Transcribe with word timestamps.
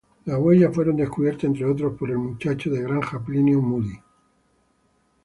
Las 0.25 0.39
huellas 0.39 0.73
fueron 0.73 0.95
descubiertas, 0.95 1.43
entre 1.43 1.63
otros, 1.63 1.95
por 1.95 2.09
un 2.09 2.31
muchacho 2.31 2.71
de 2.71 2.81
granja, 2.81 3.23
Plinio 3.23 3.61
Moody. 3.61 3.99